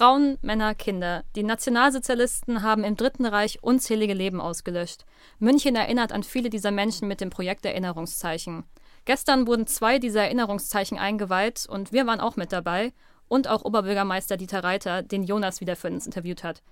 [0.00, 1.24] Frauen, Männer, Kinder.
[1.36, 5.04] Die Nationalsozialisten haben im Dritten Reich unzählige Leben ausgelöscht.
[5.38, 8.64] München erinnert an viele dieser Menschen mit dem Projekt Erinnerungszeichen.
[9.04, 12.94] Gestern wurden zwei dieser Erinnerungszeichen eingeweiht und wir waren auch mit dabei
[13.28, 16.62] und auch Oberbürgermeister Dieter Reiter, den Jonas wieder für uns interviewt hat.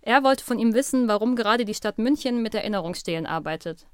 [0.00, 3.88] Er wollte von ihm wissen, warum gerade die Stadt München mit Erinnerungsstelen arbeitet.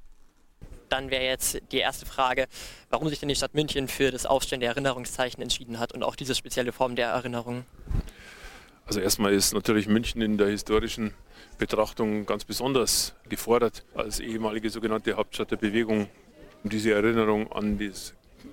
[0.89, 2.45] Dann wäre jetzt die erste Frage,
[2.91, 6.15] warum sich denn die Stadt München für das Aufstellen der Erinnerungszeichen entschieden hat und auch
[6.15, 7.65] diese spezielle Form der Erinnerung.
[8.85, 11.11] Also erstmal ist natürlich München in der historischen
[11.57, 16.07] Betrachtung ganz besonders gefordert als ehemalige sogenannte Hauptstadt der Bewegung,
[16.63, 17.91] um diese Erinnerung an die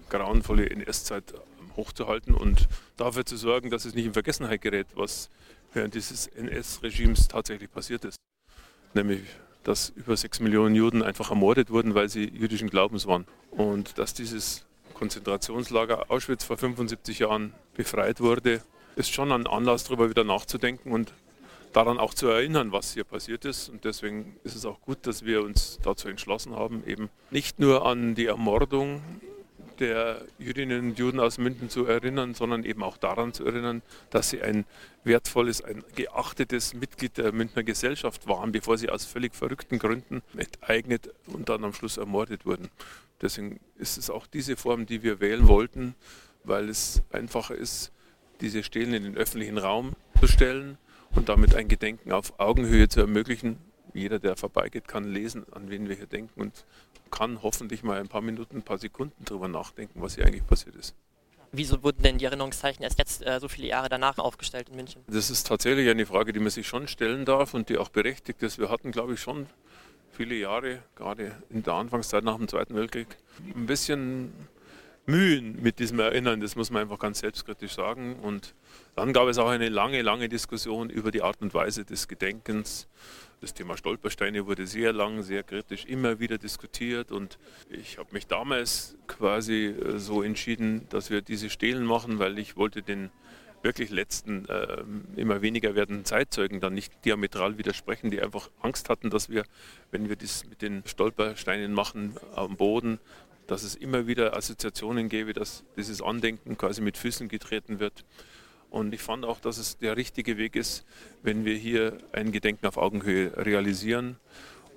[0.09, 1.35] grauenvolle NS-Zeit
[1.77, 5.29] hochzuhalten und dafür zu sorgen, dass es nicht in Vergessenheit gerät, was
[5.75, 8.17] während dieses NS-Regimes tatsächlich passiert ist.
[8.95, 9.23] Nämlich,
[9.65, 13.27] dass über sechs Millionen Juden einfach ermordet wurden, weil sie jüdischen Glaubens waren.
[13.51, 14.65] Und dass dieses
[14.95, 18.63] Konzentrationslager Auschwitz vor 75 Jahren befreit wurde
[18.97, 21.13] ist schon ein Anlass, darüber wieder nachzudenken und
[21.73, 23.69] daran auch zu erinnern, was hier passiert ist.
[23.69, 27.87] Und deswegen ist es auch gut, dass wir uns dazu entschlossen haben, eben nicht nur
[27.87, 29.03] an die Ermordung
[29.79, 34.31] der Jüdinnen und Juden aus München zu erinnern, sondern eben auch daran zu erinnern, dass
[34.31, 34.65] sie ein
[35.03, 41.11] wertvolles, ein geachtetes Mitglied der Münchner Gesellschaft waren, bevor sie aus völlig verrückten Gründen enteignet
[41.27, 42.69] und dann am Schluss ermordet wurden.
[43.21, 45.95] Deswegen ist es auch diese Form, die wir wählen wollten,
[46.45, 47.93] weil es einfacher ist,
[48.43, 50.77] diese Stelen in den öffentlichen Raum zu stellen
[51.15, 53.59] und damit ein Gedenken auf Augenhöhe zu ermöglichen.
[53.95, 56.65] Jeder, der vorbeigeht, kann lesen, an wen wir hier denken und
[57.11, 60.77] kann hoffentlich mal ein paar Minuten, ein paar Sekunden darüber nachdenken, was hier eigentlich passiert
[60.77, 60.95] ist.
[61.55, 65.03] Wieso wurden denn die Erinnerungszeichen erst jetzt äh, so viele Jahre danach aufgestellt in München?
[65.07, 68.43] Das ist tatsächlich eine Frage, die man sich schon stellen darf und die auch berechtigt
[68.43, 68.59] ist.
[68.59, 69.47] Wir hatten, glaube ich, schon
[70.13, 73.09] viele Jahre, gerade in der Anfangszeit nach dem Zweiten Weltkrieg,
[73.55, 74.33] ein bisschen
[75.07, 78.17] Mühen mit diesem Erinnern, das muss man einfach ganz selbstkritisch sagen.
[78.17, 78.55] Und
[78.95, 82.89] dann gab es auch eine lange, lange Diskussion über die Art und Weise des Gedenkens.
[83.41, 87.39] Das Thema Stolpersteine wurde sehr lang, sehr kritisch immer wieder diskutiert und
[87.71, 92.57] ich habe mich damals quasi äh, so entschieden, dass wir diese Stelen machen, weil ich
[92.57, 93.11] wollte den
[93.63, 94.85] wirklich letzten, äh,
[95.17, 99.45] immer weniger werdenden Zeitzeugen dann nicht diametral widersprechen, die einfach Angst hatten, dass wir,
[99.91, 103.01] wenn wir das mit den Stolpersteinen machen am Boden,
[103.53, 108.03] dass es immer wieder Assoziationen gäbe, dass dieses Andenken quasi mit Füßen getreten wird.
[108.71, 110.87] Und ich fand auch, dass es der richtige Weg ist,
[111.23, 114.17] wenn wir hier ein Gedenken auf Augenhöhe realisieren.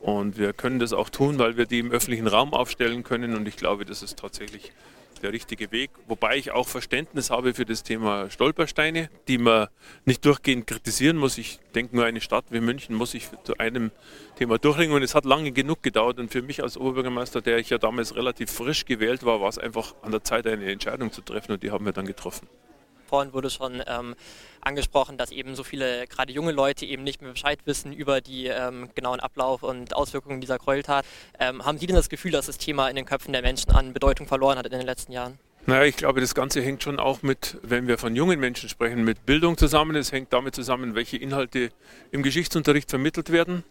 [0.01, 3.33] Und wir können das auch tun, weil wir die im öffentlichen Raum aufstellen können.
[3.33, 4.73] Und ich glaube, das ist tatsächlich
[5.19, 5.91] der richtige Weg.
[6.07, 9.67] Wobei ich auch Verständnis habe für das Thema Stolpersteine, die man
[10.05, 11.37] nicht durchgehend kritisieren muss.
[11.37, 13.91] Ich denke nur, eine Stadt wie München muss sich zu einem
[14.37, 16.19] Thema durchringen und es hat lange genug gedauert.
[16.19, 19.57] Und für mich als Oberbürgermeister, der ich ja damals relativ frisch gewählt war, war es
[19.57, 22.47] einfach an der Zeit, eine Entscheidung zu treffen und die haben wir dann getroffen.
[23.05, 24.15] Vorhin wurde schon ähm,
[24.61, 28.47] angesprochen, dass eben so viele, gerade junge Leute, eben nicht mehr Bescheid wissen über die
[28.47, 31.05] ähm, genauen Ablauf und Auswirkungen dieser Gräueltat.
[31.39, 33.93] Ähm, haben Sie denn das Gefühl, dass das Thema in den Köpfen der Menschen an
[33.93, 35.37] Bedeutung verloren hat in den letzten Jahren?
[35.67, 39.03] Naja, ich glaube, das Ganze hängt schon auch mit, wenn wir von jungen Menschen sprechen,
[39.03, 39.95] mit Bildung zusammen.
[39.95, 41.71] Es hängt damit zusammen, welche Inhalte
[42.11, 43.63] im Geschichtsunterricht vermittelt werden.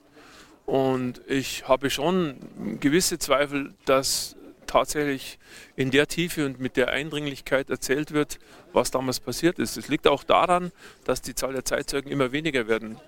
[0.66, 4.34] Und ich habe schon gewisse Zweifel, dass
[4.74, 5.38] tatsächlich
[5.76, 8.40] in der Tiefe und mit der Eindringlichkeit erzählt wird,
[8.72, 9.76] was damals passiert ist.
[9.76, 10.72] Es liegt auch daran,
[11.04, 12.98] dass die Zahl der Zeitzeugen immer weniger werden.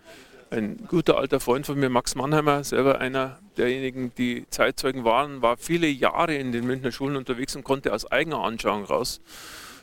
[0.50, 5.56] Ein guter alter Freund von mir, Max Mannheimer, selber einer derjenigen, die Zeitzeugen waren, war
[5.56, 9.21] viele Jahre in den Münchner Schulen unterwegs und konnte aus eigener Anschauung raus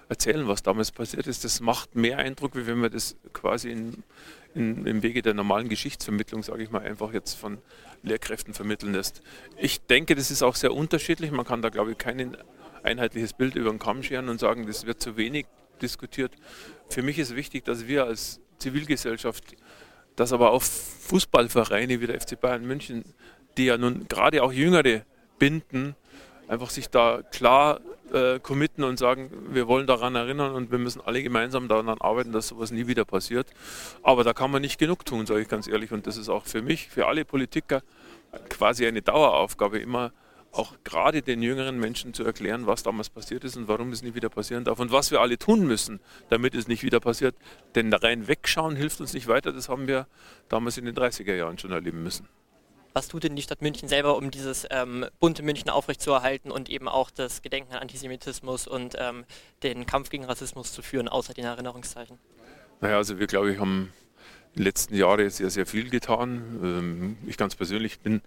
[0.10, 1.44] erzählen, was damals passiert ist.
[1.44, 4.04] Das macht mehr Eindruck, wie wenn man das quasi in,
[4.54, 7.60] in, im Wege der normalen Geschichtsvermittlung, sage ich mal, einfach jetzt von
[8.04, 9.22] Lehrkräften vermitteln lässt.
[9.58, 11.32] Ich denke, das ist auch sehr unterschiedlich.
[11.32, 12.38] Man kann da, glaube ich, kein
[12.84, 15.46] einheitliches Bild über den Kamm scheren und sagen, das wird zu wenig
[15.82, 16.34] diskutiert.
[16.90, 19.56] Für mich ist wichtig, dass wir als Zivilgesellschaft,
[20.16, 23.04] dass aber auch Fußballvereine wie der FC Bayern München,
[23.58, 25.06] die ja nun gerade auch Jüngere
[25.40, 25.96] binden,
[26.48, 27.80] einfach sich da klar
[28.12, 32.32] äh, committen und sagen, wir wollen daran erinnern und wir müssen alle gemeinsam daran arbeiten,
[32.32, 33.48] dass sowas nie wieder passiert.
[34.02, 35.92] Aber da kann man nicht genug tun, sage ich ganz ehrlich.
[35.92, 37.82] Und das ist auch für mich, für alle Politiker
[38.50, 40.12] quasi eine Daueraufgabe, immer
[40.52, 44.14] auch gerade den jüngeren Menschen zu erklären, was damals passiert ist und warum es nie
[44.14, 46.00] wieder passieren darf und was wir alle tun müssen,
[46.30, 47.36] damit es nicht wieder passiert.
[47.74, 49.52] Denn rein wegschauen hilft uns nicht weiter.
[49.52, 50.08] Das haben wir
[50.50, 52.28] damals in den 30er Jahren schon erleben müssen.
[52.94, 56.88] Was tut denn die Stadt München selber, um dieses ähm, bunte München aufrechtzuerhalten und eben
[56.88, 59.26] auch das Gedenken an Antisemitismus und ähm,
[59.64, 62.20] den Kampf gegen Rassismus zu führen, außer den Erinnerungszeichen?
[62.82, 63.92] Naja, also wir, glaube ich, haben
[64.54, 66.60] in den letzten Jahren sehr, sehr viel getan.
[66.64, 68.22] Ähm, ich ganz persönlich bin,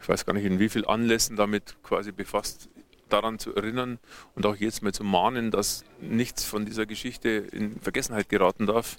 [0.00, 2.68] ich weiß gar nicht in wie vielen Anlässen damit quasi befasst,
[3.08, 3.98] daran zu erinnern
[4.34, 8.96] und auch jetzt mal zu mahnen, dass nichts von dieser Geschichte in Vergessenheit geraten darf.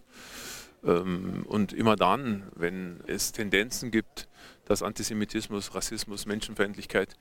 [0.86, 4.28] Ähm, und immer dann, wenn es Tendenzen gibt,
[4.66, 7.16] dass Antisemitismus, Rassismus, Menschenfeindlichkeit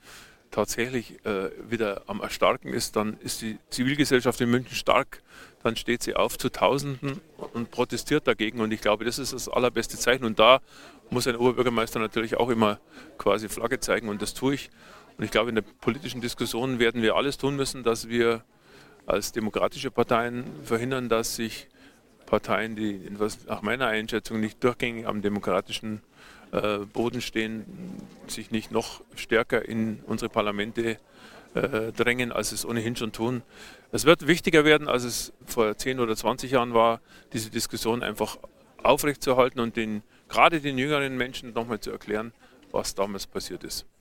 [0.51, 5.21] tatsächlich äh, wieder am Erstarken ist, dann ist die Zivilgesellschaft in München stark,
[5.63, 7.19] dann steht sie auf zu Tausenden
[7.53, 8.61] und protestiert dagegen.
[8.61, 10.23] Und ich glaube, das ist das allerbeste Zeichen.
[10.23, 10.61] Und da
[11.09, 12.79] muss ein Oberbürgermeister natürlich auch immer
[13.17, 14.69] quasi Flagge zeigen und das tue ich.
[15.17, 18.43] Und ich glaube, in der politischen Diskussion werden wir alles tun müssen, dass wir
[19.05, 21.67] als demokratische Parteien verhindern, dass sich
[22.25, 23.01] Parteien, die
[23.47, 26.01] nach meiner Einschätzung nicht durchgängig am demokratischen
[26.51, 27.65] äh, Boden stehen,
[28.27, 30.97] sich nicht noch stärker in unsere Parlamente
[31.53, 33.41] äh, drängen, als es ohnehin schon tun.
[33.91, 36.99] Es wird wichtiger werden, als es vor 10 oder 20 Jahren war,
[37.33, 38.37] diese Diskussion einfach
[38.83, 42.33] aufrechtzuerhalten und den, gerade den jüngeren Menschen nochmal zu erklären,
[42.71, 43.85] was damals passiert ist.